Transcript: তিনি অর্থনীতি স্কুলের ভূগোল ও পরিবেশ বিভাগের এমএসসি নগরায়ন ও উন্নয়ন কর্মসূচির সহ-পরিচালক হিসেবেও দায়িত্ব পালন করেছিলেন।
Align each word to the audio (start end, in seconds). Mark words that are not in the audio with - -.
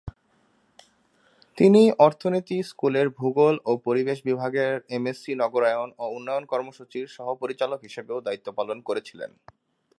তিনি 1.57 1.81
অর্থনীতি 1.99 2.57
স্কুলের 2.63 3.07
ভূগোল 3.17 3.55
ও 3.65 3.71
পরিবেশ 3.87 4.17
বিভাগের 4.25 4.73
এমএসসি 4.89 5.31
নগরায়ন 5.35 5.89
ও 5.97 6.05
উন্নয়ন 6.17 6.45
কর্মসূচির 6.45 7.05
সহ-পরিচালক 7.07 7.79
হিসেবেও 7.83 8.19
দায়িত্ব 8.21 8.47
পালন 8.51 8.77
করেছিলেন। 8.81 9.31